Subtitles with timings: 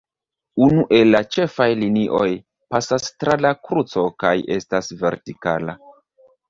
[0.67, 2.25] Unu el la ĉefaj linioj
[2.75, 5.83] pasas tra la kruco kaj estas vertikala.